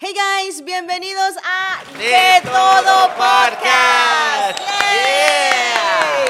Hey 0.00 0.14
guys, 0.14 0.64
bienvenidos 0.64 1.34
a 1.42 1.82
De 1.98 2.40
Todo 2.48 3.08
Podcast. 3.16 4.60
Yay. 4.60 6.28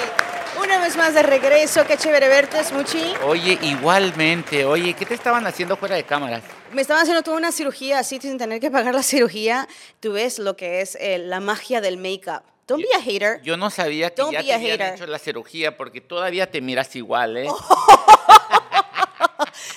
Una 0.64 0.79
vez 0.79 0.96
más 0.96 1.12
de 1.12 1.22
regreso, 1.22 1.86
qué 1.86 1.99
chévere 1.99 2.28
verte, 2.28 2.65
Smuchi. 2.65 3.12
Oye, 3.26 3.58
igualmente, 3.60 4.65
oye, 4.65 4.94
¿qué 4.94 5.04
te 5.04 5.12
estaban 5.12 5.46
haciendo 5.46 5.76
fuera 5.76 5.96
de 5.96 6.04
cámaras? 6.04 6.44
Me 6.73 6.81
estaban 6.81 7.02
haciendo 7.02 7.23
toda 7.23 7.36
una 7.36 7.52
cirugía 7.52 7.99
así 7.99 8.18
sin 8.23 8.39
tener 8.39 8.59
que 8.59 8.70
pagar 8.70 8.95
la 8.95 9.02
cirugía. 9.02 9.69
Tú 10.00 10.12
ves 10.12 10.39
lo 10.39 10.57
que 10.57 10.80
es 10.80 10.96
eh, 10.98 11.19
la 11.19 11.41
magia 11.41 11.82
del 11.82 11.98
make-up. 11.98 12.45
Don't 12.66 12.82
be 12.82 12.89
a 12.96 13.03
hater. 13.03 13.43
Yo 13.43 13.59
no 13.59 13.69
sabía 13.69 14.09
que 14.09 14.23
Don't 14.23 14.32
ya 14.32 14.43
te 14.43 14.55
habían 14.55 14.80
hecho 14.80 15.07
la 15.07 15.19
cirugía 15.19 15.77
porque 15.77 16.00
todavía 16.00 16.50
te 16.50 16.62
miras 16.62 16.96
igual, 16.96 17.37
¿eh? 17.37 17.48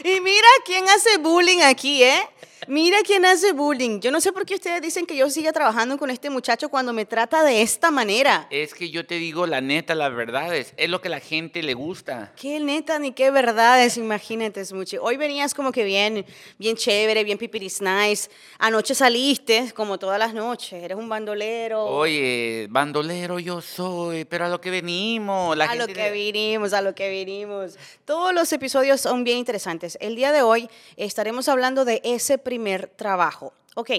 Y 0.04 0.20
mira 0.22 0.48
quién 0.66 0.88
hace 0.90 1.18
bullying 1.18 1.62
aquí, 1.62 2.04
¿eh? 2.04 2.28
Mira 2.68 3.00
quién 3.04 3.26
hace 3.26 3.54
bullying. 3.54 4.00
Yo 4.00 4.12
no 4.12 4.22
sé 4.22 4.32
por 4.32 4.46
qué 4.46 4.54
ustedes 4.56 4.82
dicen 4.82 5.06
que 5.08 5.16
yo 5.16 5.30
siga 5.30 5.52
trabajando 5.52 5.98
con 5.98 6.12
este 6.12 6.30
muchacho 6.30 6.70
cuando 6.70 6.94
me 6.94 7.06
trata 7.06 7.44
de 7.44 7.62
esta 7.64 7.90
manera. 7.90 8.48
Es 8.52 8.76
que 8.76 8.92
yo 8.92 9.06
te 9.06 9.16
digo 9.16 9.48
la 9.48 9.62
neta, 9.62 9.96
la 9.96 10.10
verdad 10.10 10.56
es, 10.56 10.74
lo 10.88 11.02
que 11.02 11.10
la 11.10 11.20
gente 11.20 11.64
le 11.64 11.74
gusta. 11.74 12.32
Qué 12.40 12.60
neta 12.60 13.00
ni 13.00 13.14
qué 13.14 13.32
verdades, 13.32 13.98
imagínate, 13.98 14.64
Smuchi. 14.64 14.98
Hoy 14.98 15.18
venías 15.18 15.54
como 15.56 15.72
que 15.72 15.84
bien, 15.84 16.24
bien 16.60 16.76
chévere, 16.76 17.24
bien 17.24 17.38
pipiris 17.40 17.82
nice. 17.82 18.30
Anoche 18.60 18.94
saliste, 18.94 19.72
como 19.74 19.98
todas 19.98 20.20
las 20.20 20.34
noches. 20.34 20.74
Eres 20.84 20.98
un 20.98 21.10
bandolero. 21.10 21.84
Oye, 21.86 22.68
bandolero 22.70 23.40
yo 23.40 23.62
soy, 23.62 24.26
pero 24.26 24.46
a 24.46 24.50
lo 24.50 24.62
que 24.62 24.70
venimos, 24.70 25.58
la 25.58 25.66
a 25.66 25.76
lo 25.76 25.88
que 25.88 25.94
le- 25.96 26.12
vinimos, 26.12 26.74
a 26.74 26.82
lo 26.82 26.94
que 26.94 27.10
vinimos. 27.10 27.76
Todos 28.06 28.34
los 28.36 28.54
episodios 28.54 29.02
son 29.02 29.24
bien 29.24 29.40
interesantes. 29.40 29.98
El 30.00 30.16
día 30.16 30.32
de 30.32 30.44
hoy 30.44 30.70
estaremos 30.96 31.50
hablando 31.50 31.86
de 31.86 32.02
ese 32.04 32.38
primer 32.52 32.88
trabajo. 32.88 33.54
Ok, 33.76 33.92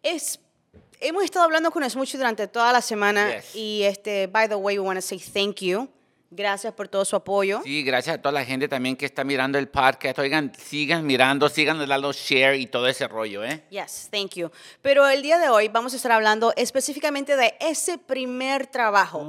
es, 0.00 0.38
hemos 1.00 1.24
estado 1.24 1.44
hablando 1.44 1.72
con 1.72 1.82
Smuchi 1.90 2.16
durante 2.16 2.46
toda 2.46 2.72
la 2.72 2.80
semana 2.80 3.34
Yes. 3.34 3.56
y 3.56 3.82
este, 3.82 4.28
by 4.28 4.48
the 4.48 4.54
way, 4.54 4.78
we 4.78 4.86
want 4.86 4.96
to 4.96 5.02
say 5.04 5.18
thank 5.18 5.56
you. 5.60 5.88
Gracias 6.30 6.72
por 6.74 6.86
todo 6.86 7.04
su 7.04 7.16
apoyo. 7.16 7.60
Sí, 7.64 7.82
gracias 7.82 8.16
a 8.16 8.22
toda 8.22 8.32
la 8.32 8.44
gente 8.44 8.68
también 8.68 8.96
que 8.96 9.06
está 9.06 9.24
mirando 9.24 9.58
el 9.58 9.68
podcast. 9.68 10.18
Oigan, 10.20 10.52
sigan 10.56 11.04
mirando, 11.04 11.48
sigan 11.48 11.78
dando 11.84 12.12
share 12.12 12.54
y 12.60 12.66
todo 12.66 12.86
ese 12.86 13.08
rollo, 13.08 13.42
¿eh? 13.44 13.64
Yes, 13.70 14.08
thank 14.12 14.34
you. 14.34 14.50
Pero 14.82 15.08
el 15.08 15.22
día 15.22 15.38
de 15.38 15.48
hoy 15.48 15.66
vamos 15.68 15.92
a 15.92 15.96
estar 15.96 16.12
hablando 16.12 16.52
específicamente 16.56 17.36
de 17.36 17.54
ese 17.60 17.98
primer 17.98 18.66
trabajo. 18.68 19.20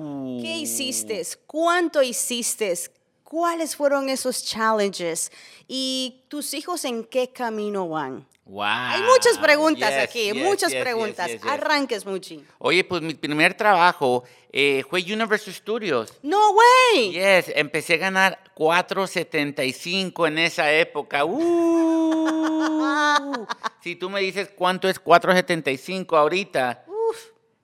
¿Qué 0.41 0.56
hiciste? 0.58 1.23
¿Cuánto 1.47 2.03
hiciste? 2.03 2.73
¿Cuáles 3.23 3.75
fueron 3.75 4.09
esos 4.09 4.44
challenges? 4.44 5.31
¿Y 5.67 6.23
tus 6.30 6.53
hijos 6.53 6.84
en 6.86 7.03
qué 7.03 7.30
camino 7.31 7.88
van? 7.89 8.28
Wow. 8.48 8.64
Hay 8.66 9.02
muchas 9.02 9.38
preguntas 9.38 9.90
Yes, 9.90 10.03
aquí, 10.03 10.31
yes, 10.31 10.36
muchas 10.36 10.72
yes, 10.72 10.81
preguntas. 10.81 11.30
Arranques, 11.48 12.06
Muchi. 12.06 12.44
Oye, 12.59 12.84
pues 12.86 13.02
mi 13.02 13.14
primer 13.14 13.53
trabajo 13.56 14.23
eh, 14.52 14.84
fue 14.90 15.02
Universal 15.02 15.53
Studios. 15.53 16.14
No 16.23 16.52
way. 16.52 17.12
Yes, 17.12 17.52
empecé 17.53 17.95
a 17.95 17.98
ganar 17.98 18.40
4.75 18.56 20.28
en 20.28 20.38
esa 20.40 20.72
época. 20.72 21.25
Uh. 21.25 22.48
si 23.84 23.98
tú 23.98 24.09
me 24.09 24.22
dices 24.22 24.50
cuánto 24.56 24.88
es 24.88 25.03
4.75 25.03 26.18
ahorita, 26.18 26.86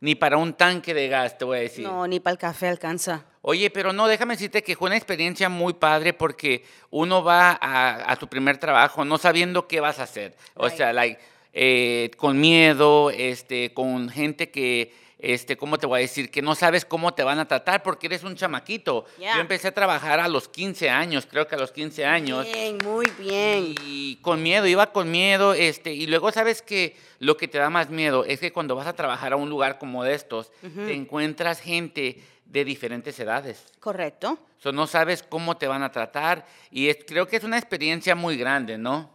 ni 0.02 0.16
para 0.16 0.36
un 0.38 0.54
tanque 0.54 0.94
de 0.94 1.08
gas 1.08 1.38
te 1.38 1.46
voy 1.46 1.60
a 1.60 1.62
decir. 1.62 1.88
No, 1.88 2.06
ni 2.08 2.20
para 2.20 2.34
el 2.34 2.38
café 2.38 2.68
alcanza. 2.68 3.26
Oye, 3.46 3.70
pero 3.70 3.92
no, 3.92 4.08
déjame 4.08 4.36
decirte 4.36 4.64
que 4.64 4.76
fue 4.78 4.88
una 4.88 4.96
experiencia 4.96 5.50
muy 5.50 5.74
padre 5.74 6.14
porque 6.14 6.64
uno 6.90 7.24
va 7.24 7.52
a, 7.62 8.10
a 8.12 8.16
tu 8.16 8.28
primer 8.30 8.58
trabajo 8.58 9.04
no 9.04 9.18
sabiendo 9.18 9.68
qué 9.68 9.82
vas 9.82 10.00
a 10.00 10.04
hacer. 10.04 10.34
O 10.56 10.66
Right. 10.68 10.78
sea, 10.78 10.94
like, 10.94 11.20
eh, 11.52 12.10
con 12.16 12.40
miedo, 12.40 13.12
este, 13.12 13.74
con 13.74 14.08
gente 14.10 14.50
que, 14.50 14.94
este, 15.20 15.58
¿cómo 15.58 15.78
te 15.78 15.86
voy 15.88 16.00
a 16.00 16.02
decir? 16.02 16.32
Que 16.32 16.42
no 16.42 16.56
sabes 16.56 16.86
cómo 16.86 17.14
te 17.14 17.22
van 17.24 17.38
a 17.40 17.46
tratar 17.48 17.84
porque 17.84 18.08
eres 18.08 18.24
un 18.24 18.36
chamaquito. 18.36 19.06
Yeah. 19.20 19.36
Yo 19.36 19.42
empecé 19.42 19.68
a 19.68 19.74
trabajar 19.74 20.22
a 20.22 20.28
los 20.30 20.48
15 20.48 20.90
años, 20.90 21.28
creo 21.30 21.46
que 21.48 21.56
a 21.56 21.58
los 21.58 21.72
15 21.74 22.06
años. 22.06 22.46
Bien, 22.46 22.78
muy 22.84 23.06
bien. 23.20 23.76
Y 23.86 24.16
con 24.22 24.42
miedo, 24.42 24.68
iba 24.68 24.92
con 24.94 25.12
miedo, 25.12 25.54
este, 25.54 25.94
y 25.94 26.08
luego 26.08 26.32
sabes 26.32 26.62
que 26.62 26.96
lo 27.20 27.36
que 27.38 27.50
te 27.50 27.58
da 27.58 27.70
más 27.70 27.90
miedo 27.90 28.24
es 28.26 28.40
que 28.40 28.54
cuando 28.54 28.76
vas 28.76 28.88
a 28.88 28.94
trabajar 28.94 29.34
a 29.34 29.36
un 29.36 29.50
lugar 29.50 29.80
como 29.80 30.04
de 30.06 30.14
estos, 30.14 30.50
te 30.62 30.94
encuentras 30.94 31.60
gente 31.62 32.22
de 32.54 32.64
diferentes 32.64 33.20
edades. 33.20 33.66
Correcto. 33.80 34.38
So, 34.60 34.72
no 34.72 34.86
sabes 34.88 35.24
cómo 35.24 35.58
te 35.58 35.68
van 35.68 35.82
a 35.82 35.92
tratar 35.92 36.46
y 36.72 36.88
es- 36.88 37.00
creo 37.06 37.28
que 37.28 37.38
es 37.38 37.44
una 37.44 37.58
experiencia 37.58 38.14
muy 38.16 38.38
grande, 38.38 38.78
¿no? 38.78 39.10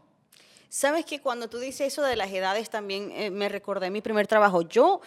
Sabes 0.69 1.06
que 1.06 1.21
cuando 1.21 1.48
tú 1.48 1.59
dices 1.59 1.93
eso 1.93 2.03
de 2.03 2.16
las 2.16 2.31
edades 2.31 2.69
también 2.69 3.10
eh, 3.12 3.31
me 3.31 3.48
recordé 3.48 3.91
mi 3.91 4.03
primer 4.03 4.27
trabajo. 4.27 4.62
Yo 4.62 5.00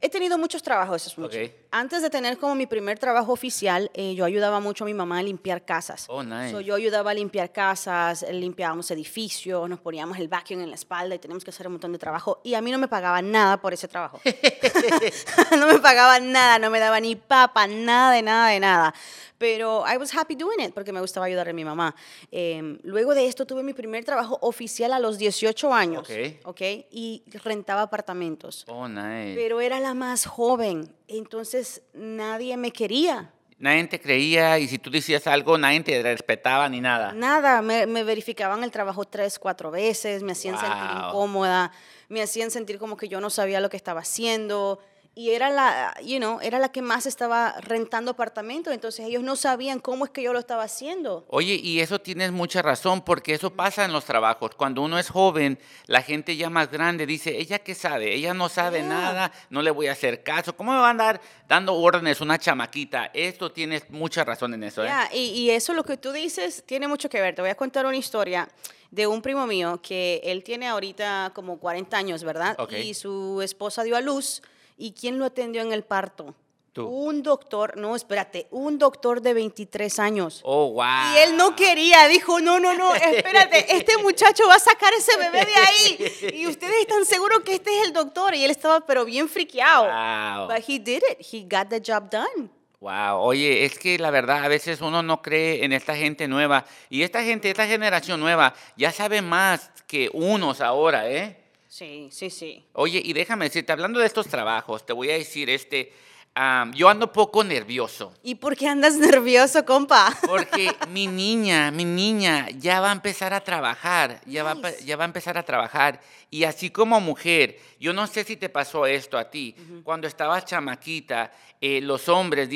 he 0.00 0.08
tenido 0.08 0.38
muchos 0.38 0.62
trabajos, 0.62 1.04
es 1.06 1.18
mucho. 1.18 1.36
Ok. 1.36 1.50
Antes 1.76 2.02
de 2.02 2.08
tener 2.08 2.38
como 2.38 2.54
mi 2.54 2.68
primer 2.68 3.00
trabajo 3.00 3.32
oficial, 3.32 3.90
eh, 3.94 4.14
yo 4.14 4.24
ayudaba 4.24 4.60
mucho 4.60 4.84
a 4.84 4.86
mi 4.86 4.94
mamá 4.94 5.18
a 5.18 5.22
limpiar 5.24 5.64
casas. 5.64 6.06
Oh, 6.08 6.22
nice. 6.22 6.52
So, 6.52 6.60
yo 6.60 6.76
ayudaba 6.76 7.10
a 7.10 7.14
limpiar 7.14 7.50
casas, 7.50 8.22
eh, 8.22 8.32
limpiábamos 8.32 8.88
edificios, 8.92 9.68
nos 9.68 9.80
poníamos 9.80 10.16
el 10.18 10.28
vacuum 10.28 10.60
en 10.60 10.68
la 10.68 10.76
espalda 10.76 11.16
y 11.16 11.18
teníamos 11.18 11.42
que 11.42 11.50
hacer 11.50 11.66
un 11.66 11.72
montón 11.72 11.90
de 11.90 11.98
trabajo. 11.98 12.40
Y 12.44 12.54
a 12.54 12.60
mí 12.60 12.70
no 12.70 12.78
me 12.78 12.86
pagaban 12.86 13.32
nada 13.32 13.60
por 13.60 13.74
ese 13.74 13.88
trabajo. 13.88 14.20
no 15.58 15.66
me 15.66 15.80
pagaban 15.80 16.30
nada, 16.30 16.60
no 16.60 16.70
me 16.70 16.78
daba 16.78 17.00
ni 17.00 17.16
papa, 17.16 17.66
nada 17.66 18.12
de 18.12 18.22
nada 18.22 18.50
de 18.50 18.60
nada. 18.60 18.94
Pero 19.36 19.84
I 19.84 19.96
was 19.96 20.14
happy 20.16 20.36
doing 20.36 20.60
it 20.60 20.72
porque 20.72 20.92
me 20.92 21.00
gustaba 21.00 21.26
ayudar 21.26 21.48
a 21.48 21.52
mi 21.52 21.64
mamá. 21.64 21.94
Eh, 22.30 22.78
luego 22.84 23.16
de 23.16 23.26
esto 23.26 23.46
tuve 23.46 23.64
mi 23.64 23.74
primer 23.74 24.04
trabajo 24.04 24.38
oficial 24.42 24.92
a 24.92 25.00
los 25.00 25.18
18 25.18 25.74
años. 25.74 26.08
Ok. 26.08 26.44
¿ok? 26.44 26.60
Y 26.92 27.24
rentaba 27.42 27.82
apartamentos. 27.82 28.64
Oh, 28.68 28.86
nice. 28.86 29.34
Pero 29.34 29.60
era 29.60 29.80
la 29.80 29.92
más 29.94 30.24
joven, 30.24 30.94
entonces 31.08 31.63
nadie 31.92 32.56
me 32.56 32.70
quería. 32.72 33.30
Nadie 33.58 33.84
te 33.86 34.00
creía 34.00 34.58
y 34.58 34.66
si 34.68 34.78
tú 34.78 34.90
decías 34.90 35.26
algo, 35.26 35.56
nadie 35.56 35.80
te 35.80 36.02
respetaba 36.02 36.68
ni 36.68 36.80
nada. 36.80 37.12
Nada, 37.12 37.62
me, 37.62 37.86
me 37.86 38.02
verificaban 38.04 38.64
el 38.64 38.70
trabajo 38.70 39.04
tres, 39.04 39.38
cuatro 39.38 39.70
veces, 39.70 40.22
me 40.22 40.32
hacían 40.32 40.58
sentir 40.58 40.90
Wow. 40.90 41.08
incómoda, 41.08 41.72
me 42.08 42.20
hacían 42.20 42.50
sentir 42.50 42.78
como 42.78 42.96
que 42.96 43.08
yo 43.08 43.20
no 43.20 43.30
sabía 43.30 43.60
lo 43.60 43.70
que 43.70 43.76
estaba 43.76 44.00
haciendo. 44.00 44.80
Y 45.16 45.30
era 45.30 45.48
la, 45.48 45.94
you 46.02 46.18
know, 46.18 46.40
era 46.42 46.58
la 46.58 46.70
que 46.72 46.82
más 46.82 47.06
estaba 47.06 47.52
rentando 47.60 48.10
apartamentos, 48.10 48.74
entonces 48.74 49.06
ellos 49.06 49.22
no 49.22 49.36
sabían 49.36 49.78
cómo 49.78 50.04
es 50.04 50.10
que 50.10 50.22
yo 50.22 50.32
lo 50.32 50.40
estaba 50.40 50.64
haciendo. 50.64 51.24
Oye, 51.28 51.54
y 51.54 51.78
eso 51.78 52.00
tienes 52.00 52.32
mucha 52.32 52.62
razón, 52.62 53.00
porque 53.02 53.32
eso 53.34 53.50
pasa 53.54 53.84
en 53.84 53.92
los 53.92 54.04
trabajos. 54.06 54.56
Cuando 54.56 54.82
uno 54.82 54.98
es 54.98 55.08
joven, 55.08 55.58
la 55.86 56.02
gente 56.02 56.36
ya 56.36 56.50
más 56.50 56.68
grande 56.68 57.06
dice, 57.06 57.38
¿ella 57.38 57.60
qué 57.60 57.76
sabe? 57.76 58.12
Ella 58.12 58.34
no 58.34 58.48
sabe 58.48 58.78
Yeah. 58.78 58.88
nada, 58.88 59.32
no 59.50 59.62
le 59.62 59.70
voy 59.70 59.86
a 59.86 59.92
hacer 59.92 60.24
caso. 60.24 60.56
¿Cómo 60.56 60.72
me 60.72 60.78
va 60.78 60.88
a 60.88 60.90
andar 60.90 61.20
dando 61.46 61.74
órdenes 61.74 62.20
una 62.20 62.36
chamaquita? 62.36 63.12
Esto 63.14 63.52
tienes 63.52 63.88
mucha 63.90 64.24
razón 64.24 64.52
en 64.54 64.64
eso, 64.64 64.82
¿eh? 64.82 64.88
Ya, 64.88 65.08
y, 65.12 65.26
y 65.26 65.50
eso 65.50 65.74
lo 65.74 65.84
que 65.84 65.96
tú 65.96 66.10
dices 66.10 66.64
tiene 66.66 66.88
mucho 66.88 67.08
que 67.08 67.20
ver. 67.20 67.36
Te 67.36 67.40
voy 67.42 67.50
a 67.52 67.54
contar 67.54 67.86
una 67.86 67.96
historia 67.96 68.48
de 68.90 69.06
un 69.06 69.22
primo 69.22 69.46
mío 69.46 69.80
que 69.80 70.20
él 70.24 70.42
tiene 70.42 70.66
ahorita 70.66 71.30
como 71.34 71.58
40 71.60 71.96
años, 71.96 72.24
¿verdad? 72.24 72.56
Ok. 72.58 72.72
Y 72.72 72.94
su 72.94 73.40
esposa 73.42 73.84
dio 73.84 73.96
a 73.96 74.00
luz. 74.00 74.42
¿Y 74.76 74.92
quién 74.92 75.18
lo 75.18 75.24
atendió 75.24 75.62
en 75.62 75.72
el 75.72 75.84
parto? 75.84 76.34
Tú. 76.72 76.88
Un 76.88 77.22
doctor, 77.22 77.76
no, 77.76 77.94
espérate, 77.94 78.48
un 78.50 78.78
doctor 78.78 79.20
de 79.20 79.32
23 79.32 79.96
años. 80.00 80.40
Oh, 80.42 80.72
wow. 80.72 80.84
Y 81.14 81.18
él 81.18 81.36
no 81.36 81.54
quería, 81.54 82.08
dijo, 82.08 82.40
no, 82.40 82.58
no, 82.58 82.74
no, 82.74 82.92
espérate, 82.96 83.76
este 83.76 83.96
muchacho 84.02 84.42
va 84.48 84.54
a 84.54 84.58
sacar 84.58 84.92
ese 84.92 85.16
bebé 85.16 85.46
de 85.46 85.54
ahí. 85.54 86.32
Y 86.40 86.48
ustedes 86.48 86.80
están 86.80 87.04
seguros 87.04 87.42
que 87.44 87.54
este 87.54 87.70
es 87.78 87.86
el 87.86 87.92
doctor. 87.92 88.34
Y 88.34 88.42
él 88.42 88.50
estaba 88.50 88.80
pero 88.80 89.04
bien 89.04 89.28
friqueado. 89.28 89.84
Wow. 89.84 90.48
But 90.48 90.68
he 90.68 90.80
did 90.80 91.02
it. 91.12 91.24
He 91.24 91.42
got 91.42 91.68
the 91.68 91.80
job 91.80 92.10
done. 92.10 92.50
Wow, 92.84 93.20
oye, 93.20 93.64
es 93.64 93.78
que 93.78 93.96
la 93.98 94.10
verdad 94.10 94.44
a 94.44 94.48
veces 94.48 94.82
uno 94.82 95.02
no 95.02 95.22
cree 95.22 95.64
en 95.64 95.72
esta 95.72 95.96
gente 95.96 96.28
nueva 96.28 96.66
y 96.90 97.00
esta 97.00 97.22
gente, 97.22 97.48
esta 97.48 97.66
generación 97.66 98.20
nueva 98.20 98.52
ya 98.76 98.92
sabe 98.92 99.22
más 99.22 99.70
que 99.86 100.10
unos 100.12 100.60
ahora, 100.60 101.08
¿eh? 101.08 101.43
Sí, 101.76 102.08
sí, 102.12 102.30
sí. 102.30 102.64
Oye, 102.74 103.02
y 103.04 103.12
déjame 103.14 103.46
decirte, 103.46 103.72
hablando 103.72 103.98
de 103.98 104.06
estos 104.06 104.28
trabajos, 104.28 104.86
te 104.86 104.92
voy 104.92 105.10
a 105.10 105.14
decir, 105.14 105.50
este, 105.50 105.92
am, 106.32 106.72
yo 106.72 106.88
ando 106.88 107.12
poco 107.12 107.42
nervioso 107.42 108.14
¿Y 108.22 108.36
por 108.36 108.54
qué 108.56 108.68
andas 108.68 108.94
nervioso, 109.08 109.64
compa? 109.64 110.16
porque 110.24 110.76
mi 110.90 111.08
niña, 111.08 111.72
mi 111.72 111.84
niña 111.84 112.48
ya 112.50 112.78
va 112.78 112.90
a 112.90 112.92
empezar 112.92 113.34
a 113.34 113.40
trabajar, 113.42 114.20
ya 114.24 114.44
va, 114.44 114.54
Nice. 114.54 114.84
ya 114.84 114.96
va 114.96 115.02
a 115.02 115.06
empezar 115.06 115.36
a 115.36 115.42
trabajar 115.42 116.00
y 116.30 116.44
así 116.44 116.70
como 116.70 117.00
mujer, 117.00 117.58
yo 117.80 117.92
no 117.92 118.06
sé 118.06 118.22
si 118.22 118.36
te 118.36 118.48
pasó 118.50 118.86
esto 118.86 119.18
a 119.18 119.28
ti, 119.28 119.56
cuando 119.82 120.06
estabas 120.06 120.44
chamaquita, 120.44 121.32
eh, 121.60 121.80
los 121.80 122.08
hombres 122.08 122.48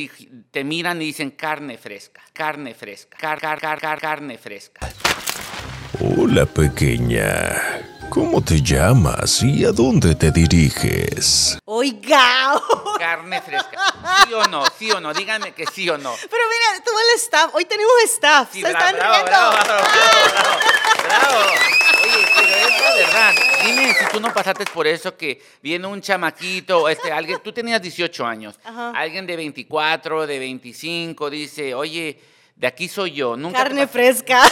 te 0.52 0.62
miran 0.62 1.02
y 1.02 1.06
dicen 1.06 1.32
carne 1.32 1.76
fresca, 1.76 2.22
carne 2.32 2.72
fresca, 2.72 3.18
car, 3.18 3.40
car, 3.40 3.60
car, 3.60 3.80
car- 3.80 4.00
carne 4.00 4.38
fresca. 4.38 4.88
Hola 6.16 6.46
pequeña, 6.46 7.97
¿cómo 8.10 8.42
te 8.42 8.60
llamas 8.62 9.42
y 9.42 9.64
a 9.64 9.72
dónde 9.72 10.14
te 10.14 10.30
diriges? 10.30 11.58
Oiga. 11.64 12.60
Carne 12.98 13.40
fresca. 13.42 13.78
¿Sí 14.26 14.32
o 14.34 14.44
no? 14.48 14.64
¿Sí 14.78 14.90
o 14.90 15.00
no? 15.00 15.12
Díganme 15.12 15.52
que 15.52 15.64
sí 15.66 15.88
o 15.88 15.98
no. 15.98 16.14
Pero 16.20 16.42
mira, 16.50 16.84
todo 16.84 16.96
el 16.98 17.18
staff, 17.20 17.54
hoy 17.54 17.64
tenemos 17.64 17.92
staff. 18.06 18.48
Sí, 18.52 18.62
Se 18.62 18.70
bravo, 18.70 18.84
están 18.86 18.96
bravo, 18.96 19.14
riendo. 19.14 19.30
bravo, 19.30 19.52
bravo, 19.64 19.84
bravo, 20.32 20.58
bravo. 21.04 21.44
Oye, 22.02 22.26
pero 22.36 22.48
es 22.48 22.80
la 22.80 22.94
verdad. 22.94 23.34
Dime 23.64 23.94
si 23.94 24.04
tú 24.12 24.20
no 24.20 24.32
pasaste 24.32 24.64
por 24.66 24.86
eso 24.86 25.16
que 25.16 25.42
viene 25.62 25.86
un 25.86 26.00
chamaquito, 26.00 26.88
este, 26.88 27.12
alguien, 27.12 27.40
tú 27.42 27.52
tenías 27.52 27.82
18 27.82 28.24
años, 28.26 28.58
Ajá. 28.64 28.92
alguien 28.94 29.26
de 29.26 29.36
24, 29.36 30.26
de 30.26 30.38
25 30.38 31.30
dice, 31.30 31.74
oye, 31.74 32.20
de 32.56 32.66
aquí 32.66 32.88
soy 32.88 33.12
yo. 33.12 33.36
Nunca 33.36 33.58
Carne 33.64 33.86
fresca. 33.86 34.42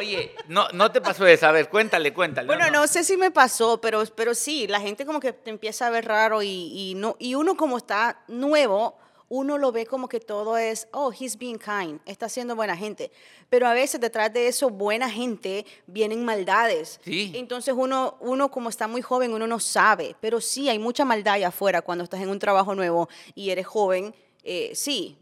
Oye, 0.00 0.34
no, 0.48 0.66
no 0.72 0.90
te 0.90 1.02
pasó 1.02 1.26
eso. 1.26 1.46
A 1.46 1.52
ver, 1.52 1.68
cuéntale, 1.68 2.14
cuéntale. 2.14 2.46
Bueno, 2.46 2.70
no 2.70 2.86
sé 2.86 3.04
si 3.04 3.18
me 3.18 3.30
pasó, 3.30 3.80
pero, 3.82 4.02
pero 4.16 4.34
sí, 4.34 4.66
la 4.66 4.80
gente 4.80 5.04
como 5.04 5.20
que 5.20 5.34
te 5.34 5.50
empieza 5.50 5.86
a 5.86 5.90
ver 5.90 6.06
raro 6.06 6.42
y, 6.42 6.72
y 6.74 6.94
no, 6.94 7.16
y 7.18 7.34
uno 7.34 7.54
como 7.54 7.76
está 7.76 8.22
nuevo, 8.26 8.96
uno 9.28 9.58
lo 9.58 9.72
ve 9.72 9.84
como 9.84 10.08
que 10.08 10.18
todo 10.18 10.56
es, 10.56 10.88
oh, 10.92 11.12
he's 11.12 11.36
being 11.36 11.58
kind, 11.58 12.00
está 12.06 12.30
siendo 12.30 12.56
buena 12.56 12.74
gente. 12.76 13.12
Pero 13.50 13.66
a 13.66 13.74
veces 13.74 14.00
detrás 14.00 14.32
de 14.32 14.48
eso, 14.48 14.70
buena 14.70 15.10
gente, 15.10 15.66
vienen 15.86 16.24
maldades. 16.24 16.98
Sí. 17.04 17.32
Entonces 17.34 17.74
uno, 17.76 18.16
uno 18.20 18.50
como 18.50 18.70
está 18.70 18.88
muy 18.88 19.02
joven, 19.02 19.34
uno 19.34 19.46
no 19.46 19.60
sabe. 19.60 20.16
Pero 20.20 20.40
sí, 20.40 20.70
hay 20.70 20.78
mucha 20.78 21.04
maldad 21.04 21.34
allá 21.34 21.48
afuera 21.48 21.82
cuando 21.82 22.04
estás 22.04 22.22
en 22.22 22.30
un 22.30 22.38
trabajo 22.38 22.74
nuevo 22.74 23.08
y 23.34 23.50
eres 23.50 23.66
joven. 23.66 24.14
eh, 24.44 24.72
sí, 24.74 25.18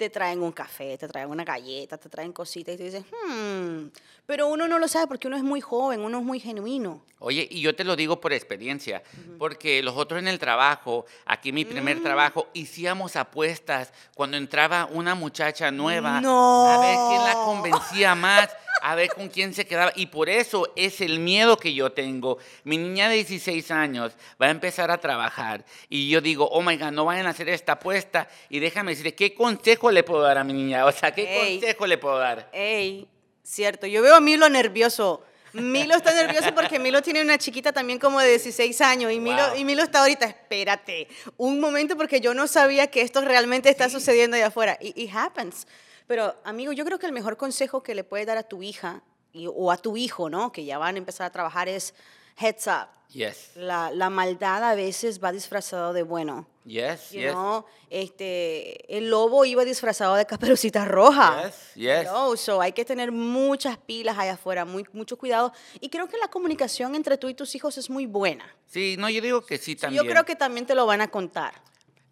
te 0.00 0.08
traen 0.08 0.42
un 0.42 0.50
café, 0.52 0.96
te 0.96 1.06
traen 1.06 1.28
una 1.28 1.44
galleta, 1.44 1.98
te 1.98 2.08
traen 2.08 2.32
cositas 2.32 2.74
y 2.74 2.78
tú 2.78 2.84
dices, 2.84 3.04
hmm. 3.28 3.88
Pero 4.24 4.46
uno 4.46 4.66
no 4.66 4.78
lo 4.78 4.88
sabe 4.88 5.06
porque 5.08 5.26
uno 5.28 5.36
es 5.36 5.42
muy 5.42 5.60
joven, 5.60 6.00
uno 6.00 6.20
es 6.20 6.24
muy 6.24 6.40
genuino. 6.40 7.02
Oye, 7.18 7.46
y 7.50 7.60
yo 7.60 7.74
te 7.76 7.84
lo 7.84 7.96
digo 7.96 8.18
por 8.18 8.32
experiencia, 8.32 9.02
porque 9.38 9.82
los 9.82 9.94
otros 9.98 10.18
en 10.20 10.28
el 10.28 10.38
trabajo, 10.38 11.04
aquí 11.26 11.52
mi 11.52 11.66
primer 11.66 11.98
Mm. 11.98 12.02
trabajo, 12.02 12.48
hacíamos 12.58 13.14
apuestas 13.16 13.92
cuando 14.14 14.38
entraba 14.38 14.86
una 14.90 15.14
muchacha 15.14 15.70
nueva, 15.70 16.22
No. 16.22 16.66
a 16.66 16.78
ver 16.78 16.96
quién 17.08 17.22
la 17.24 17.34
convencía 17.34 18.14
más, 18.14 18.48
a 18.82 18.94
ver 18.94 19.08
con 19.10 19.28
quién 19.28 19.54
se 19.54 19.66
quedaba. 19.66 19.92
Y 19.96 20.06
por 20.06 20.28
eso 20.28 20.72
es 20.76 21.00
el 21.00 21.18
miedo 21.18 21.56
que 21.56 21.72
yo 21.74 21.92
tengo. 21.92 22.38
Mi 22.64 22.76
niña 22.78 23.08
de 23.08 23.16
16 23.16 23.70
años 23.70 24.12
va 24.40 24.46
a 24.46 24.50
empezar 24.50 24.90
a 24.90 24.98
trabajar 24.98 25.64
y 25.88 26.08
yo 26.08 26.20
digo, 26.20 26.48
oh 26.50 26.62
my 26.62 26.76
God, 26.76 26.92
no 26.92 27.04
vayan 27.04 27.26
a 27.26 27.30
hacer 27.30 27.48
esta 27.48 27.72
apuesta. 27.72 28.28
Y 28.48 28.58
déjame 28.58 28.92
decirle, 28.92 29.14
¿qué 29.14 29.34
consejo 29.34 29.90
le 29.90 30.02
puedo 30.02 30.22
dar 30.22 30.38
a 30.38 30.44
mi 30.44 30.52
niña? 30.52 30.84
O 30.86 30.92
sea, 30.92 31.12
¿qué 31.12 31.22
Ey. 31.40 31.58
consejo 31.60 31.86
le 31.86 31.98
puedo 31.98 32.18
dar? 32.18 32.48
Ey, 32.52 33.06
cierto. 33.42 33.86
Yo 33.86 34.02
veo 34.02 34.14
a 34.16 34.20
Milo 34.20 34.48
nervioso. 34.48 35.24
Milo 35.52 35.96
está 35.96 36.14
nervioso 36.14 36.54
porque 36.54 36.78
Milo 36.78 37.02
tiene 37.02 37.22
una 37.22 37.36
chiquita 37.36 37.72
también 37.72 37.98
como 37.98 38.20
de 38.20 38.28
16 38.28 38.80
años 38.82 39.10
y 39.10 39.18
Milo, 39.18 39.48
Wow. 39.48 39.58
y 39.58 39.64
Milo 39.64 39.82
está 39.82 39.98
ahorita, 40.02 40.24
espérate, 40.26 41.08
un 41.38 41.58
momento 41.58 41.96
porque 41.96 42.20
yo 42.20 42.34
no 42.34 42.46
sabía 42.46 42.86
que 42.86 43.00
esto 43.02 43.20
realmente 43.22 43.68
está 43.68 43.88
sucediendo 43.88 44.36
allá 44.36 44.46
afuera. 44.46 44.78
Y 44.80 44.92
it 45.02 45.10
happens. 45.12 45.66
Pero, 46.10 46.34
amigo, 46.42 46.72
yo 46.72 46.84
creo 46.84 46.98
que 46.98 47.06
el 47.06 47.12
mejor 47.12 47.36
consejo 47.36 47.84
que 47.84 47.94
le 47.94 48.02
puedes 48.02 48.26
dar 48.26 48.36
a 48.36 48.42
tu 48.42 48.64
hija 48.64 49.00
y- 49.32 49.46
o 49.46 49.70
a 49.70 49.76
tu 49.76 49.96
hijo, 49.96 50.28
¿no? 50.28 50.50
Que 50.50 50.64
ya 50.64 50.76
van 50.76 50.96
a 50.96 50.98
empezar 50.98 51.24
a 51.24 51.30
trabajar 51.30 51.68
es 51.68 51.94
heads 52.36 52.66
up. 52.66 52.88
Yes, 53.12 53.52
La, 53.54 53.92
la 53.92 54.10
maldad 54.10 54.64
a 54.64 54.74
veces 54.74 55.22
va 55.22 55.30
disfrazado 55.30 55.92
de 55.92 56.02
bueno. 56.02 56.46
yes, 56.64 57.10
You 57.12 57.20
yes. 57.20 57.30
know, 57.32 57.64
este, 57.90 58.96
el 58.96 59.08
lobo 59.08 59.44
iba 59.44 59.64
disfrazado 59.64 60.16
de 60.16 60.26
caperucita 60.26 60.84
roja. 60.84 61.44
Yes, 61.44 61.74
yes. 61.76 62.04
No, 62.06 62.36
so 62.36 62.60
hay 62.60 62.72
que 62.72 62.84
tener 62.84 63.12
muchas 63.12 63.78
pilas 63.78 64.18
allá 64.18 64.32
afuera, 64.32 64.64
muy, 64.64 64.84
mucho 64.92 65.16
cuidado. 65.16 65.52
Y 65.80 65.88
creo 65.90 66.08
que 66.08 66.18
la 66.18 66.26
comunicación 66.28 66.96
entre 66.96 67.18
tú 67.18 67.28
y 67.28 67.34
tus 67.34 67.54
hijos 67.54 67.78
es 67.78 67.88
muy 67.88 68.06
buena. 68.06 68.44
Sí, 68.66 68.96
no, 68.98 69.08
yo 69.08 69.20
digo 69.20 69.42
que 69.42 69.58
sí 69.58 69.76
también. 69.76 70.02
Yo 70.04 70.10
creo 70.10 70.24
que 70.24 70.34
también 70.36 70.66
te 70.66 70.74
lo 70.74 70.86
van 70.86 71.00
a 71.02 71.08
contar. 71.08 71.54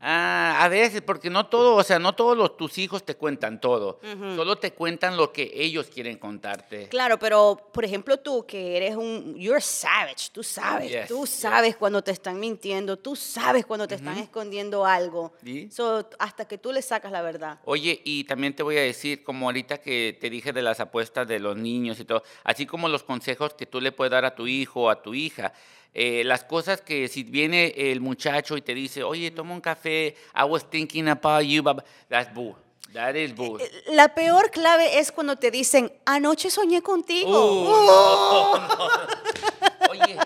Ah, 0.01 0.59
a 0.63 0.69
veces, 0.69 1.03
porque 1.03 1.29
no 1.29 1.47
todo, 1.47 1.75
o 1.75 1.83
sea, 1.83 1.99
no 1.99 2.15
todos 2.15 2.37
los, 2.37 2.57
tus 2.57 2.79
hijos 2.79 3.05
te 3.05 3.17
cuentan 3.17 3.61
todo. 3.61 3.99
Solo 4.37 4.57
te 4.57 4.73
cuentan 4.73 5.17
lo 5.17 5.33
que 5.33 5.51
ellos 5.55 5.89
quieren 5.89 6.19
contarte. 6.19 6.89
Claro, 6.89 7.19
pero 7.19 7.71
por 7.73 7.85
ejemplo 7.85 8.17
tú 8.19 8.47
que 8.47 8.77
eres 8.77 8.95
un, 8.95 9.35
you're 9.37 9.61
savage, 9.61 10.31
tú 10.33 10.45
sabes, 10.45 10.91
Yes, 10.91 11.09
tú 11.09 11.23
yes. 11.25 11.31
sabes 11.31 11.77
cuando 11.77 12.03
te 12.03 12.13
están 12.13 12.39
mintiendo, 12.39 12.97
tú 12.97 13.17
sabes 13.17 13.67
cuando 13.67 13.89
te 13.89 13.97
están 13.97 14.19
escondiendo 14.19 14.87
algo. 14.87 15.33
Sí. 15.43 15.69
So, 15.73 16.09
hasta 16.21 16.47
que 16.47 16.59
tú 16.59 16.73
le 16.73 16.81
sacas 16.83 17.11
la 17.11 17.23
verdad. 17.23 17.59
Oye, 17.65 18.01
y 18.05 18.23
también 18.25 18.55
te 18.55 18.63
voy 18.63 18.77
a 18.79 18.83
decir, 18.83 19.25
como 19.25 19.47
ahorita 19.47 19.79
que 19.79 20.17
te 20.21 20.31
dije 20.31 20.53
de 20.53 20.63
las 20.63 20.79
apuestas 20.79 21.27
de 21.27 21.41
los 21.41 21.57
niños 21.57 21.99
y 21.99 22.05
todo, 22.05 22.23
así 22.45 22.67
como 22.67 22.89
los 22.89 23.03
consejos 23.03 23.55
que 23.55 23.67
tú 23.67 23.81
le 23.81 23.91
puedes 23.91 24.13
dar 24.13 24.25
a 24.25 24.37
tu 24.37 24.47
hijo 24.47 24.83
o 24.83 24.91
a 24.91 25.03
tu 25.03 25.13
hija, 25.15 25.53
eh, 25.95 26.23
las 26.25 26.45
cosas 26.45 26.81
que 26.81 27.09
si 27.09 27.23
viene 27.25 27.73
el 27.77 28.01
muchacho 28.01 28.57
y 28.57 28.63
te 28.63 28.75
dice, 28.75 29.03
oye, 29.03 29.31
toma 29.31 29.55
un 29.55 29.61
café, 29.61 30.15
I 30.35 30.45
was 30.45 30.65
thinking 30.69 31.09
about 31.09 31.43
you, 31.45 31.63
blah", 31.63 31.77
that's 32.09 32.33
bull. 32.33 32.55
That 32.95 33.17
is 33.17 33.35
bull. 33.35 33.61
La 33.89 34.15
peor 34.15 34.51
clave 34.51 34.99
es 34.99 35.13
cuando 35.13 35.37
te 35.37 35.51
dicen, 35.51 35.93
anoche 36.07 36.51
soñé 36.51 36.81
contigo. 36.83 37.29
Uh, 37.29 37.65
no, 37.65 38.59
no. 38.69 39.91
Oye, 39.91 40.17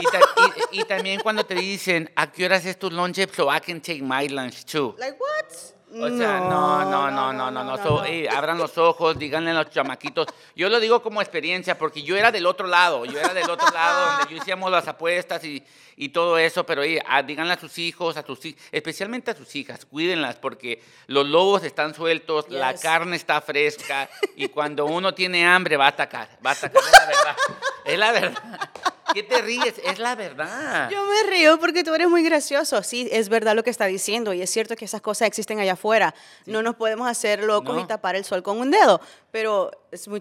y, 0.00 0.04
ta- 0.04 0.20
y- 0.70 0.80
y 0.80 0.84
también 0.84 1.20
cuando 1.20 1.44
te 1.44 1.54
dicen, 1.54 2.10
¿a 2.16 2.30
qué 2.32 2.46
horas 2.46 2.64
es 2.64 2.78
tu 2.78 2.90
lunch? 2.90 3.18
So 3.34 3.54
I 3.54 3.60
can 3.60 3.80
take 3.82 4.02
my 4.02 4.28
lunch 4.28 4.64
too. 4.64 4.94
Like, 4.98 5.18
what? 5.20 5.75
O 5.88 6.08
sea, 6.18 6.40
no, 6.40 6.84
no, 6.84 7.10
no, 7.10 7.32
no, 7.32 7.50
no, 7.50 7.62
no. 7.64 7.76
So, 7.78 8.04
eh, 8.04 8.28
abran 8.28 8.58
los 8.58 8.76
ojos, 8.76 9.16
díganle 9.18 9.52
a 9.52 9.54
los 9.54 9.70
chamaquitos. 9.70 10.26
Yo 10.56 10.68
lo 10.68 10.80
digo 10.80 11.00
como 11.00 11.22
experiencia, 11.22 11.78
porque 11.78 12.02
yo 12.02 12.16
era 12.16 12.32
del 12.32 12.44
otro 12.46 12.66
lado, 12.66 13.04
yo 13.04 13.18
era 13.20 13.32
del 13.32 13.48
otro 13.48 13.70
lado 13.70 14.18
donde 14.18 14.34
yo 14.34 14.42
hacíamos 14.42 14.70
las 14.70 14.88
apuestas 14.88 15.44
y, 15.44 15.62
y 15.96 16.08
todo 16.08 16.38
eso, 16.38 16.66
pero 16.66 16.82
eh, 16.82 17.00
ah, 17.06 17.22
díganle 17.22 17.52
a 17.54 17.58
sus 17.60 17.78
hijos, 17.78 18.16
a 18.16 18.26
sus 18.26 18.40
especialmente 18.72 19.30
a 19.30 19.36
sus 19.36 19.54
hijas, 19.54 19.84
cuídenlas, 19.86 20.36
porque 20.36 20.82
los 21.06 21.24
lobos 21.26 21.62
están 21.62 21.94
sueltos, 21.94 22.46
la 22.50 22.72
Yes. 22.72 22.80
carne 22.82 23.16
está 23.16 23.40
fresca, 23.40 24.10
y 24.34 24.48
cuando 24.48 24.86
uno 24.86 25.14
tiene 25.14 25.46
hambre 25.46 25.76
va 25.76 25.86
a 25.86 25.90
atacar, 25.90 26.28
va 26.44 26.50
a 26.50 26.54
atacar, 26.54 26.82
es 26.84 26.92
la 26.92 27.06
verdad. 27.06 27.36
Es 27.86 27.98
la 27.98 28.10
verdad. 28.10 28.60
¿Qué 29.14 29.22
te 29.22 29.40
ríes? 29.42 29.74
Es 29.84 29.98
la 29.98 30.14
verdad. 30.14 30.90
Yo 30.90 31.04
me 31.06 31.30
río 31.30 31.58
porque 31.58 31.84
tú 31.84 31.94
eres 31.94 32.08
muy 32.08 32.22
gracioso. 32.22 32.82
Sí, 32.82 33.08
es 33.12 33.28
verdad 33.28 33.54
lo 33.54 33.62
que 33.62 33.70
está 33.70 33.86
diciendo 33.86 34.32
y 34.32 34.42
es 34.42 34.50
cierto 34.50 34.76
que 34.76 34.84
esas 34.84 35.00
cosas 35.00 35.28
existen 35.28 35.58
allá 35.60 35.74
afuera. 35.74 36.14
No 36.46 36.62
nos 36.62 36.74
podemos 36.76 37.08
hacer 37.08 37.42
locos 37.42 37.76
No. 37.76 37.82
y 37.82 37.86
tapar 37.86 38.16
el 38.16 38.24
sol 38.24 38.42
con 38.42 38.58
un 38.58 38.70
dedo, 38.70 39.00
pero 39.30 39.70
es 39.92 40.06
muy. 40.08 40.20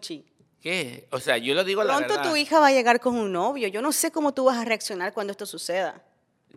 ¿Qué? 0.62 1.08
O 1.12 1.20
sea, 1.20 1.38
yo 1.38 1.54
lo 1.54 1.64
digo 1.64 1.84
la 1.84 1.96
Pronto 1.98 2.16
verdad. 2.16 2.30
tu 2.30 2.36
hija 2.36 2.60
va 2.60 2.68
a 2.68 2.72
llegar 2.72 3.00
con 3.00 3.16
un 3.16 3.32
novio. 3.32 3.68
Yo 3.68 3.82
no 3.82 3.92
sé 3.92 4.12
cómo 4.12 4.34
tú 4.34 4.46
vas 4.46 4.58
a 4.58 4.66
reaccionar 4.66 5.14
cuando 5.14 5.32
esto 5.32 5.46
suceda. 5.46 6.02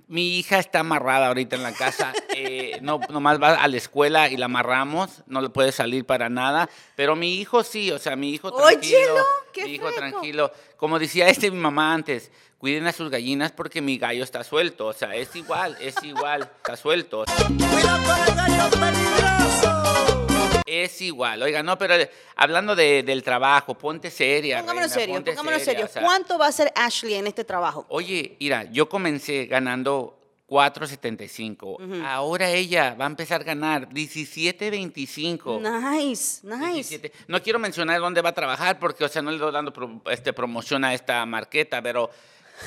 Mi 0.06 0.38
hija 0.38 0.58
está 0.58 0.80
amarrada 0.80 1.28
ahorita 1.28 1.56
en 1.56 1.62
la 1.62 1.72
casa. 1.72 2.12
eh, 2.34 2.78
no, 2.82 3.00
nomás 3.10 3.40
va 3.42 3.54
a 3.54 3.68
la 3.68 3.76
escuela 3.76 4.28
y 4.28 4.36
la 4.36 4.46
amarramos. 4.46 5.22
No 5.26 5.40
le 5.40 5.50
puede 5.50 5.72
salir 5.72 6.04
para 6.04 6.28
nada. 6.28 6.68
Pero 6.96 7.16
mi 7.16 7.34
hijo 7.40 7.64
sí, 7.64 7.90
o 7.90 7.98
sea, 7.98 8.16
mi 8.16 8.30
hijo 8.30 8.52
tranquilo. 8.52 8.98
Óyelo, 8.98 9.24
qué 9.52 9.64
mi 9.64 9.70
hijo 9.72 9.88
freco. 9.88 9.98
tranquilo. 9.98 10.52
Como 10.76 10.98
decía 10.98 11.28
este 11.28 11.50
mi 11.50 11.58
mamá 11.58 11.92
antes, 11.92 12.30
cuiden 12.58 12.86
a 12.86 12.92
sus 12.92 13.10
gallinas 13.10 13.52
porque 13.52 13.80
mi 13.80 13.98
gallo 13.98 14.22
está 14.22 14.44
suelto. 14.44 14.86
O 14.86 14.92
sea, 14.92 15.14
es 15.14 15.34
igual, 15.34 15.76
es 15.80 15.94
igual, 16.02 16.50
está 16.58 16.76
suelto. 16.76 17.24
Es 20.70 21.00
igual, 21.00 21.42
oiga, 21.42 21.62
no, 21.62 21.78
pero 21.78 21.94
hablando 22.36 22.76
de- 22.76 23.02
del 23.02 23.22
trabajo, 23.22 23.74
ponte 23.76 24.10
seria. 24.10 24.58
Pongámonos 24.58 24.90
reina, 24.90 25.00
serio, 25.00 25.14
ponte 25.14 25.30
pongámonos 25.32 25.62
seria, 25.62 25.72
serio. 25.80 25.86
o 25.86 25.92
sea, 25.92 26.02
¿Cuánto 26.02 26.38
va 26.38 26.46
a 26.48 26.52
ser 26.52 26.70
Ashley 26.74 27.14
en 27.14 27.26
este 27.26 27.44
trabajo? 27.44 27.86
Oye, 27.88 28.36
mira, 28.38 28.64
yo 28.70 28.88
comencé 28.88 29.46
ganando 29.46 30.14
4.75. 30.48 32.02
Ahora 32.06 32.50
ella 32.50 32.94
va 32.98 33.04
a 33.04 33.08
empezar 33.08 33.42
a 33.42 33.44
ganar 33.44 33.88
17.25. 33.90 35.60
Nice, 35.60 36.40
nice. 36.46 36.96
17. 36.96 37.12
No 37.28 37.42
quiero 37.42 37.58
mencionar 37.58 38.00
dónde 38.00 38.20
va 38.22 38.30
a 38.30 38.34
trabajar 38.34 38.78
porque, 38.78 39.04
o 39.04 39.08
sea, 39.08 39.22
no 39.22 39.30
le 39.30 39.36
estoy 39.36 39.52
dando 39.52 39.72
pro- 39.72 40.00
este, 40.10 40.32
promoción 40.32 40.84
a 40.84 40.94
esta 40.94 41.24
marqueta, 41.26 41.82
pero, 41.82 42.10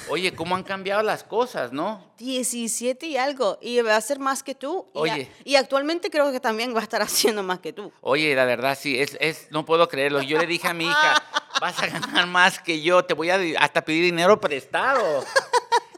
oye, 0.10 0.34
¿cómo 0.34 0.56
han 0.56 0.64
cambiado 0.64 1.02
las 1.04 1.24
cosas, 1.24 1.72
no? 1.72 2.12
17 2.18 3.06
y 3.08 3.18
algo. 3.18 3.58
Y 3.62 3.82
va 3.82 3.96
a 3.96 4.02
ser 4.02 4.20
más 4.20 4.44
que 4.44 4.56
tú. 4.56 4.88
Y, 4.94 4.98
a- 4.98 5.02
Oye. 5.02 5.32
y 5.44 5.56
actualmente 5.56 6.10
creo 6.10 6.32
que 6.32 6.40
también 6.40 6.74
va 6.76 6.80
a 6.80 6.84
estar 6.84 7.02
haciendo 7.02 7.44
más 7.44 7.60
que 7.60 7.74
tú. 7.74 7.92
Oye, 8.02 8.36
la 8.36 8.46
verdad, 8.46 8.78
sí, 8.80 9.00
es, 9.00 9.18
es, 9.20 9.48
no 9.52 9.66
puedo 9.66 9.88
creerlo. 9.88 10.22
Yo 10.22 10.38
le 10.38 10.48
dije 10.48 10.68
a 10.68 10.74
mi 10.74 10.86
hija, 10.86 11.24
vas 11.60 11.82
a 11.82 11.88
ganar 11.88 12.28
más 12.28 12.60
que 12.60 12.82
yo, 12.82 13.04
te 13.06 13.14
voy 13.14 13.30
a 13.30 13.40
hasta 13.60 13.84
pedir 13.84 14.04
dinero 14.06 14.40
prestado. 14.40 15.24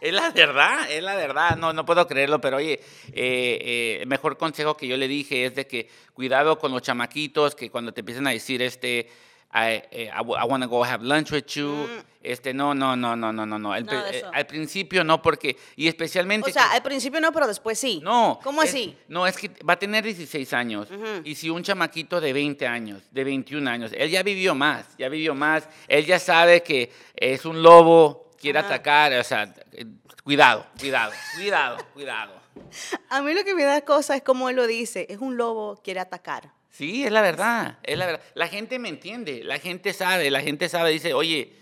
Es 0.01 0.11
la 0.13 0.31
verdad, 0.31 0.91
es 0.91 1.01
la 1.01 1.15
verdad, 1.15 1.55
no, 1.55 1.71
no 1.71 1.85
puedo 1.85 2.05
creerlo, 2.07 2.41
pero 2.41 2.57
oye, 2.57 2.73
eh, 2.73 2.81
eh, 3.15 3.97
el 4.01 4.07
mejor 4.07 4.37
consejo 4.37 4.75
que 4.75 4.85
yo 4.85 4.97
le 4.97 5.07
dije 5.07 5.45
es 5.45 5.55
de 5.55 5.65
que 5.65 5.87
cuidado 6.13 6.59
con 6.59 6.73
los 6.73 6.81
chamaquitos, 6.81 7.55
que 7.55 7.69
cuando 7.71 7.93
te 7.93 8.01
empiezan 8.01 8.27
a 8.27 8.31
decir, 8.31 8.61
este, 8.61 9.09
I, 9.53 9.83
eh, 9.91 10.09
I, 10.11 10.21
want 10.23 10.63
to 10.63 10.69
go 10.69 10.83
have 10.83 11.03
lunch 11.03 11.31
with 11.31 11.45
you, 11.45 11.87
este, 12.23 12.53
no, 12.55 12.73
no, 12.73 12.95
no, 12.95 13.15
no, 13.15 13.31
no, 13.31 13.45
no, 13.45 13.59
no. 13.59 13.69
Mm. 13.69 13.85
De 13.85 14.19
eh, 14.19 14.23
al 14.33 14.47
principio 14.47 15.03
no, 15.03 15.21
porque, 15.21 15.55
y 15.75 15.87
especialmente... 15.87 16.49
O 16.49 16.53
sea, 16.53 16.69
que- 16.69 16.77
al 16.77 16.81
principio 16.81 17.21
no, 17.21 17.31
pero 17.31 17.45
después 17.45 17.77
sí. 17.77 17.99
no. 18.03 18.39
¿Cómo 18.43 18.63
es- 18.63 18.69
así? 18.69 18.97
No, 19.07 19.27
es 19.27 19.37
que 19.37 19.51
va 19.63 19.73
a 19.73 19.79
tener 19.79 20.03
16 20.03 20.53
años. 20.53 20.87
Y 21.23 21.35
si 21.35 21.49
un 21.49 21.61
chamaquito 21.61 22.19
de 22.19 22.33
20 22.33 22.65
años, 22.65 23.03
de 23.11 23.23
21 23.23 23.69
años, 23.69 23.91
él 23.95 24.09
ya 24.09 24.23
vivió 24.23 24.55
más, 24.55 24.87
ya 24.97 25.07
vivió 25.09 25.35
más. 25.35 25.67
Él 25.87 26.05
ya 26.05 26.17
sabe 26.17 26.63
que 26.63 26.91
es 27.15 27.45
un 27.45 27.61
lobo, 27.61 28.31
quiere 28.39 28.57
Ajá. 28.57 28.69
atacar. 28.69 29.13
O 29.13 29.23
sea, 29.23 29.53
eh, 29.73 29.85
cuidado, 30.23 30.65
cuidado, 30.79 31.11
cuidado, 31.35 31.77
cuidado. 31.93 32.41
A 33.09 33.21
mí 33.21 33.33
lo 33.33 33.43
que 33.43 33.53
me 33.53 33.63
da 33.63 33.81
cosa 33.81 34.15
es 34.15 34.23
como 34.23 34.49
él 34.49 34.55
lo 34.55 34.65
dice. 34.65 35.05
Es 35.09 35.19
un 35.19 35.37
lobo, 35.37 35.79
quiere 35.83 35.99
atacar. 35.99 36.51
Sí, 36.73 37.05
es 37.05 37.11
la 37.11 37.21
verdad, 37.21 37.77
es 37.83 37.97
la 37.97 38.07
verdad. 38.07 38.21
La 38.33 38.47
gente 38.47 38.79
me 38.79 38.89
entiende, 38.89 39.43
la 39.43 39.59
gente 39.59 39.93
sabe, 39.93 40.29
la 40.31 40.41
gente 40.41 40.67
sabe, 40.67 40.89
dice, 40.89 41.13
oye, 41.13 41.53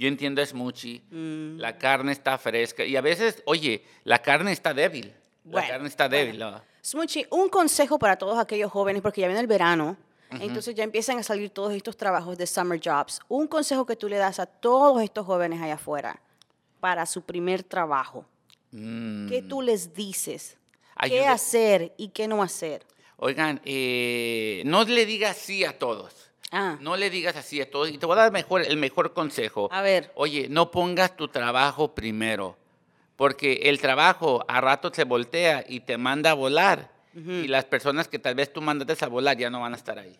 Yo 0.00 0.08
entiendo 0.08 0.40
es 0.40 0.54
muchi. 0.54 1.02
Mm. 1.10 1.58
La 1.58 1.76
carne 1.76 2.12
está 2.12 2.38
fresca. 2.38 2.82
Y 2.86 2.96
a 2.96 3.02
veces, 3.02 3.42
oye, 3.44 3.84
la 4.04 4.22
carne 4.22 4.50
está 4.50 4.72
débil. 4.72 5.12
Bueno, 5.44 5.60
la 5.60 5.74
carne 5.74 5.88
está 5.88 6.08
débil. 6.08 6.38
¿no? 6.38 6.62
Smuchi, 6.82 7.26
un 7.28 7.50
consejo 7.50 7.98
para 7.98 8.16
todos 8.16 8.38
aquellos 8.38 8.72
jóvenes, 8.72 9.02
porque 9.02 9.20
ya 9.20 9.26
viene 9.26 9.42
el 9.42 9.46
verano, 9.46 9.98
entonces 10.30 10.74
ya 10.74 10.84
empiezan 10.84 11.18
a 11.18 11.22
salir 11.22 11.50
todos 11.50 11.74
estos 11.74 11.98
trabajos 11.98 12.38
de 12.38 12.46
summer 12.46 12.80
jobs. 12.82 13.20
Un 13.28 13.46
consejo 13.46 13.84
que 13.84 13.94
tú 13.94 14.08
le 14.08 14.16
das 14.16 14.38
a 14.38 14.46
todos 14.46 15.02
estos 15.02 15.26
jóvenes 15.26 15.60
allá 15.60 15.74
afuera 15.74 16.18
para 16.80 17.04
su 17.04 17.20
primer 17.20 17.62
trabajo. 17.62 18.24
¿Qué 18.70 19.44
tú 19.46 19.60
les 19.60 19.92
dices? 19.92 20.56
¿Qué 21.02 21.26
hacer 21.26 21.92
y 21.98 22.08
qué 22.08 22.26
no 22.26 22.42
hacer? 22.42 22.86
Oigan, 23.22 23.60
eh, 23.66 24.62
no 24.64 24.84
le 24.84 25.04
digas 25.04 25.36
sí 25.36 25.64
a 25.64 25.78
todos. 25.78 26.14
Ah, 26.52 26.78
No 26.80 26.96
le 26.96 27.10
digas 27.10 27.36
así 27.36 27.60
a 27.60 27.70
todos. 27.70 27.90
Y 27.90 27.98
te 27.98 28.06
voy 28.06 28.14
a 28.18 28.22
dar 28.22 28.32
mejor, 28.32 28.62
el 28.62 28.76
mejor 28.76 29.12
consejo. 29.12 29.68
A 29.70 29.82
ver. 29.82 30.10
Oye, 30.16 30.48
no 30.48 30.70
pongas 30.70 31.16
tu 31.16 31.28
trabajo 31.28 31.94
primero. 31.94 32.56
Porque 33.16 33.60
el 33.64 33.78
trabajo 33.80 34.44
a 34.48 34.60
rato 34.60 34.90
se 34.92 35.04
voltea 35.04 35.64
y 35.68 35.80
te 35.80 35.96
manda 35.98 36.30
a 36.30 36.34
volar. 36.34 36.90
Y 37.14 37.46
las 37.48 37.64
personas 37.66 38.08
que 38.08 38.18
tal 38.18 38.34
vez 38.36 38.52
tú 38.52 38.60
mandaste 38.62 39.04
a 39.04 39.08
volar 39.08 39.36
ya 39.36 39.50
no 39.50 39.60
van 39.60 39.74
a 39.74 39.76
estar 39.76 39.98
ahí. 39.98 40.16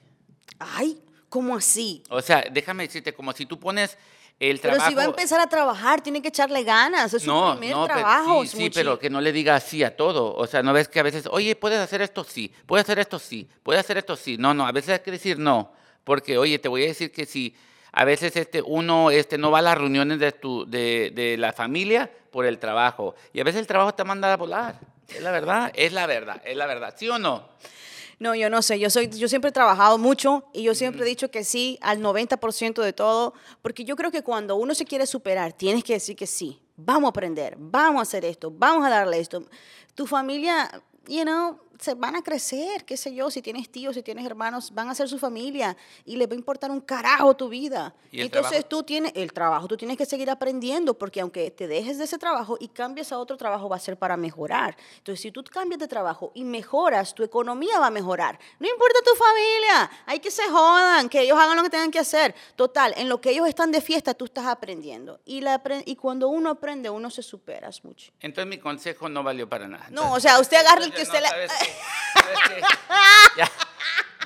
ay, 0.58 1.00
¿cómo 1.28 1.56
así? 1.56 2.02
O 2.10 2.20
sea, 2.20 2.44
déjame 2.52 2.82
decirte, 2.82 3.14
como 3.14 3.32
si 3.32 3.46
tú 3.46 3.58
pones 3.58 3.96
el 4.40 4.58
Pero 4.58 4.72
trabajo... 4.74 4.88
si 4.90 4.94
va 4.96 5.02
a 5.02 5.06
empezar 5.06 5.38
a 5.38 5.46
trabajar, 5.48 6.00
tiene 6.00 6.20
que 6.22 6.28
echarle 6.28 6.64
ganas. 6.64 7.12
Es 7.14 7.22
su 7.22 7.30
primer 7.58 7.74
pero- 7.74 7.84
trabajo. 7.86 8.42
sí, 8.42 8.48
sí, 8.48 8.56
Smuchi. 8.56 8.70
pero 8.74 8.98
que 8.98 9.10
no 9.10 9.20
le 9.20 9.32
diga 9.32 9.60
sí 9.60 9.84
a 9.84 9.94
todo. 9.96 10.34
O 10.34 10.46
sea, 10.46 10.62
no 10.62 10.72
ves 10.72 10.88
que 10.88 10.98
a 10.98 11.02
veces, 11.02 11.26
oye, 11.30 11.54
puedes 11.54 11.78
hacer 11.78 12.00
esto 12.02 12.24
sí, 12.24 12.50
puedes 12.66 12.84
hacer 12.84 12.98
esto 12.98 13.18
sí, 13.18 13.48
puedes 13.62 13.80
hacer 13.80 13.98
esto 13.98 14.16
sí. 14.16 14.36
No, 14.38 14.52
no, 14.54 14.66
a 14.66 14.72
veces 14.72 14.90
hay 14.94 15.00
que 15.00 15.10
decir 15.12 15.38
no. 15.38 15.72
Porque, 16.04 16.38
oye, 16.38 16.58
te 16.58 16.68
voy 16.68 16.84
a 16.84 16.86
decir 16.86 17.12
que 17.12 17.26
si 17.26 17.54
a 17.92 18.04
veces 18.04 18.34
este, 18.36 18.62
uno 18.62 19.10
este, 19.10 19.36
no 19.36 19.50
va 19.50 19.58
a 19.58 19.62
las 19.62 19.76
reuniones 19.76 20.18
de, 20.18 20.32
tu, 20.32 20.64
de, 20.64 21.12
de 21.14 21.36
la 21.36 21.52
familia 21.52 22.10
por 22.30 22.46
el 22.46 22.58
trabajo. 22.58 23.14
Y 23.34 23.40
a 23.40 23.44
veces 23.44 23.60
el 23.60 23.66
trabajo 23.66 23.92
te 23.94 24.04
manda 24.04 24.32
a 24.32 24.36
volar. 24.38 24.80
Es 25.08 25.20
la 25.20 25.32
verdad, 25.32 25.70
es 25.74 25.92
la 25.92 26.06
verdad, 26.06 26.40
es 26.44 26.56
la 26.56 26.66
verdad. 26.66 26.94
¿Sí 26.96 27.08
o 27.08 27.18
no? 27.18 27.46
No, 28.20 28.34
yo 28.34 28.50
no 28.50 28.60
sé. 28.60 28.78
Yo, 28.78 28.90
soy, 28.90 29.08
yo 29.08 29.28
siempre 29.28 29.48
he 29.48 29.52
trabajado 29.52 29.96
mucho 29.96 30.44
y 30.52 30.62
yo 30.62 30.74
siempre 30.74 31.02
he 31.02 31.08
dicho 31.08 31.30
que 31.30 31.42
sí 31.42 31.78
al 31.80 32.00
90% 32.00 32.82
de 32.82 32.92
todo, 32.92 33.32
porque 33.62 33.84
yo 33.84 33.96
creo 33.96 34.10
que 34.10 34.22
cuando 34.22 34.56
uno 34.56 34.74
se 34.74 34.84
quiere 34.84 35.06
superar, 35.06 35.54
tienes 35.54 35.82
que 35.82 35.94
decir 35.94 36.14
que 36.14 36.26
sí. 36.26 36.60
Vamos 36.76 37.08
a 37.08 37.10
aprender, 37.10 37.56
vamos 37.58 37.98
a 37.98 38.02
hacer 38.02 38.26
esto, 38.26 38.52
vamos 38.54 38.86
a 38.86 38.90
darle 38.90 39.18
esto. 39.20 39.42
Tu 39.94 40.06
familia, 40.06 40.70
you 41.08 41.22
know, 41.22 41.58
se 41.80 41.94
van 41.94 42.16
a 42.16 42.22
crecer, 42.22 42.84
qué 42.84 42.96
sé 42.96 43.14
yo, 43.14 43.30
si 43.30 43.40
tienes 43.42 43.70
tíos, 43.70 43.94
si 43.94 44.02
tienes 44.02 44.26
hermanos, 44.26 44.72
van 44.74 44.88
a 44.90 44.94
ser 44.94 45.08
su 45.08 45.18
familia 45.18 45.76
y 46.04 46.16
les 46.16 46.28
va 46.28 46.32
a 46.32 46.36
importar 46.36 46.70
un 46.70 46.80
carajo 46.80 47.34
tu 47.34 47.48
vida. 47.48 47.94
¿Y 48.10 48.20
Entonces 48.20 48.50
trabajo? 48.50 48.68
tú 48.68 48.82
tienes 48.82 49.12
el 49.14 49.32
trabajo, 49.32 49.68
tú 49.68 49.76
tienes 49.76 49.96
que 49.96 50.04
seguir 50.04 50.28
aprendiendo, 50.30 50.94
porque 50.94 51.20
aunque 51.20 51.50
te 51.50 51.66
dejes 51.66 51.98
de 51.98 52.04
ese 52.04 52.18
trabajo 52.18 52.56
y 52.60 52.68
cambies 52.68 53.12
a 53.12 53.18
otro 53.18 53.36
trabajo, 53.36 53.68
va 53.68 53.76
a 53.76 53.80
ser 53.80 53.96
para 53.96 54.16
mejorar. 54.16 54.76
Entonces, 54.98 55.22
si 55.22 55.30
tú 55.30 55.42
cambias 55.44 55.78
de 55.78 55.88
trabajo 55.88 56.32
y 56.34 56.44
mejoras, 56.44 57.14
tu 57.14 57.22
economía 57.22 57.78
va 57.78 57.86
a 57.86 57.90
mejorar. 57.90 58.38
No 58.58 58.68
importa 58.68 58.98
tu 59.04 59.14
familia, 59.14 59.90
hay 60.06 60.20
que 60.20 60.30
se 60.30 60.48
jodan, 60.48 61.08
que 61.08 61.20
ellos 61.22 61.38
hagan 61.38 61.56
lo 61.56 61.62
que 61.62 61.70
tengan 61.70 61.90
que 61.90 61.98
hacer. 61.98 62.34
Total, 62.56 62.92
en 62.96 63.08
lo 63.08 63.20
que 63.20 63.30
ellos 63.30 63.48
están 63.48 63.70
de 63.72 63.80
fiesta, 63.80 64.14
tú 64.14 64.26
estás 64.26 64.46
aprendiendo. 64.46 65.20
Y, 65.24 65.40
la 65.40 65.62
y 65.84 65.96
cuando 65.96 66.28
uno 66.28 66.50
aprende, 66.50 66.90
uno 66.90 67.10
se 67.10 67.22
supera 67.22 67.70
mucho. 67.84 68.12
Entonces 68.20 68.48
mi 68.48 68.58
consejo 68.58 69.08
no 69.08 69.22
valió 69.22 69.48
para 69.48 69.68
nada. 69.68 69.86
No, 69.90 70.12
o 70.12 70.20
sea, 70.20 70.40
usted 70.40 70.56
agarra 70.56 70.84
el 70.84 70.92
que 70.92 71.02
usted 71.02 71.20
no, 71.20 71.36
le... 71.36 71.48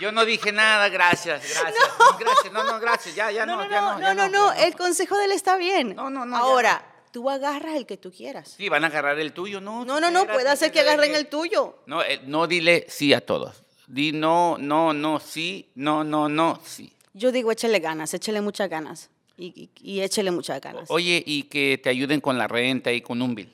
Yo 0.01 0.11
no 0.11 0.25
dije 0.25 0.51
nada, 0.53 0.89
gracias, 0.89 1.43
gracias. 1.43 1.75
Gracias, 2.19 2.53
no, 2.53 2.65
no, 2.65 2.81
gracias, 2.81 3.15
ya, 3.15 3.31
ya 3.31 3.47
No, 3.47 3.57
no, 3.57 3.65
no, 3.65 3.71
ya 3.71 3.81
no, 3.81 3.99
no, 3.99 4.15
no, 4.15 4.15
no, 4.15 4.29
no, 4.29 4.53
el 4.53 4.75
consejo 4.75 5.17
de 5.17 5.27
él 5.27 5.33
está 5.33 5.57
bien. 5.57 5.95
No, 5.95 6.11
no, 6.11 6.27
no, 6.27 6.37
ya 6.37 6.43
Ahora, 6.43 6.85
tú 7.13 7.31
agarras 7.31 7.77
el 7.77 7.87
que 7.87 7.97
tú 7.97 8.11
quieras. 8.11 8.55
Sí, 8.57 8.69
van 8.69 8.83
a 8.85 8.89
agarrar 8.89 9.19
el 9.21 9.33
tuyo, 9.33 9.61
no. 9.61 9.85
No, 9.85 10.01
no, 10.01 10.11
no, 10.11 10.27
puede 10.27 10.49
hacer 10.49 10.73
que 10.73 10.81
agarren 10.81 11.15
el 11.15 11.29
tuyo. 11.29 11.79
No, 11.87 12.03
eh, 12.03 12.21
no 12.27 12.47
dile 12.47 12.87
sí 12.89 13.15
a 13.15 13.25
todos. 13.25 13.63
Di 13.87 14.13
no, 14.13 14.57
no, 14.59 14.93
no, 14.93 15.21
sí, 15.21 15.71
no, 15.77 16.03
no, 16.03 16.29
no, 16.29 16.61
sí. 16.65 16.93
Yo 17.13 17.31
digo, 17.31 17.53
échele 17.53 17.79
ganas, 17.79 18.13
échele 18.15 18.41
muchas 18.41 18.69
ganas. 18.69 19.11
Y, 19.37 19.47
y, 19.47 19.71
y 19.81 20.01
échele 20.01 20.33
muchas 20.33 20.61
ganas. 20.61 20.91
Oye, 20.91 21.23
y 21.25 21.45
que 21.45 21.79
te 21.83 21.89
ayuden 21.89 22.21
con 22.21 22.37
la 22.37 22.49
renta 22.49 22.93
y 22.93 23.01
con 23.01 23.23
un 23.23 23.35
bill. 23.35 23.53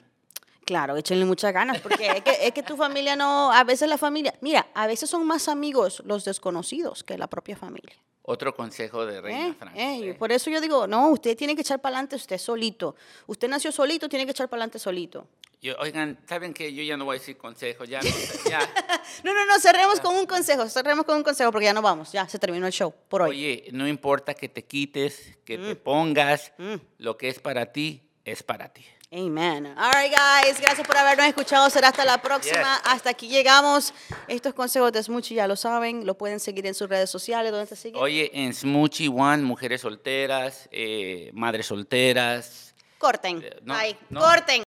Claro, 0.70 0.96
échenle 0.96 1.24
muchas 1.24 1.52
ganas, 1.52 1.80
porque 1.80 2.06
es 2.06 2.22
que, 2.22 2.46
es 2.46 2.52
que 2.54 2.62
tu 2.62 2.76
familia 2.76 3.16
no, 3.16 3.50
a 3.50 3.64
veces 3.64 3.88
la 3.88 3.98
familia, 3.98 4.32
mira, 4.40 4.68
a 4.72 4.86
veces 4.86 5.10
son 5.10 5.26
más 5.26 5.48
amigos 5.48 6.00
los 6.06 6.24
desconocidos 6.24 7.02
que 7.02 7.18
la 7.18 7.26
propia 7.26 7.56
familia. 7.56 7.96
Otro 8.22 8.54
consejo 8.54 9.04
de 9.04 9.20
Reina 9.20 9.48
¿eh? 9.48 9.54
Francis. 9.58 9.82
¿eh? 9.82 10.10
¿eh? 10.10 10.14
Por 10.14 10.30
eso 10.30 10.48
yo 10.48 10.60
digo, 10.60 10.86
no, 10.86 11.08
usted 11.08 11.36
tiene 11.36 11.56
que 11.56 11.62
echar 11.62 11.80
para 11.80 11.96
adelante 11.96 12.14
usted 12.14 12.38
solito. 12.38 12.94
Usted 13.26 13.48
nació 13.48 13.72
solito, 13.72 14.08
tiene 14.08 14.24
que 14.26 14.30
echar 14.30 14.48
para 14.48 14.58
adelante 14.60 14.78
solito. 14.78 15.26
Yo- 15.60 15.74
oigan, 15.80 16.16
¿saben 16.28 16.54
qué? 16.54 16.72
Yo 16.72 16.84
ya 16.84 16.96
no 16.96 17.04
voy 17.04 17.16
a 17.16 17.18
decir 17.18 17.36
consejo, 17.36 17.82
ya, 17.82 18.00
no 18.00 18.08
ya. 18.48 18.60
No, 19.24 19.34
no, 19.34 19.44
no, 19.46 19.58
cerremos 19.58 19.98
con 19.98 20.14
un 20.14 20.26
consejo, 20.26 20.68
cerremos 20.68 21.04
con 21.04 21.16
un 21.16 21.24
consejo, 21.24 21.50
porque 21.50 21.64
ya 21.64 21.74
no 21.74 21.82
vamos, 21.82 22.12
ya 22.12 22.28
se 22.28 22.38
terminó 22.38 22.68
el 22.68 22.72
show 22.72 22.94
por 23.08 23.22
hoy. 23.22 23.30
Oye, 23.30 23.64
no 23.72 23.88
importa 23.88 24.34
que 24.34 24.48
te 24.48 24.64
quites, 24.64 25.36
que 25.44 25.58
te 25.58 25.74
Mm. 25.74 25.78
pongas, 25.78 26.52
lo 26.98 27.16
que 27.16 27.28
es 27.28 27.40
para 27.40 27.72
ti, 27.72 28.02
es 28.24 28.44
para 28.44 28.68
ti. 28.68 28.84
Amen. 29.12 29.66
All 29.76 29.90
right, 29.92 30.12
guys. 30.12 30.60
Gracias 30.60 30.86
por 30.86 30.96
habernos 30.96 31.26
escuchado. 31.26 31.68
Será 31.68 31.88
hasta 31.88 32.04
la 32.04 32.22
próxima. 32.22 32.76
Yes. 32.76 32.82
Hasta 32.92 33.10
aquí 33.10 33.26
llegamos. 33.28 33.92
Estos 34.28 34.54
consejos 34.54 34.92
de 34.92 35.02
Smoochie 35.02 35.34
ya 35.34 35.48
lo 35.48 35.56
saben. 35.56 36.06
Lo 36.06 36.16
pueden 36.16 36.38
seguir 36.38 36.64
en 36.66 36.74
sus 36.74 36.88
redes 36.88 37.10
sociales. 37.10 37.50
¿Dónde 37.50 37.66
te 37.66 37.74
siguen? 37.74 38.00
Oye, 38.00 38.30
en 38.32 38.54
Smoochie 38.54 39.08
One, 39.08 39.42
mujeres 39.42 39.80
solteras, 39.80 40.68
eh, 40.70 41.30
madres 41.34 41.66
solteras. 41.66 42.72
Corten. 42.98 43.42
Eh, 43.42 43.56
no, 43.64 43.74
Ay, 43.74 43.96
no. 44.10 44.20
corten. 44.20 44.58